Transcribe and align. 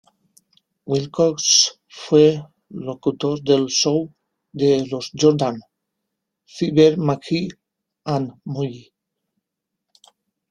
Wilcox 0.87 1.79
fue 1.87 2.43
locutor 2.69 3.39
del 3.43 3.67
show 3.67 4.11
de 4.51 4.87
los 4.89 5.11
Jordan, 5.13 5.59
"Fibber 6.43 6.97
McGee 6.97 7.49
and 8.05 8.33
Molly". 8.45 8.91